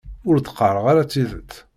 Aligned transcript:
Ur 0.29 0.37
d-qqareɣ 0.37 0.85
ara 0.91 1.09
tidet. 1.11 1.53